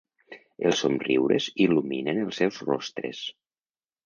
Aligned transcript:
Els 0.69 0.79
somriures 0.85 1.49
il·luminen 1.67 2.23
els 2.25 2.41
seus 2.43 2.59
rostres. 2.71 3.23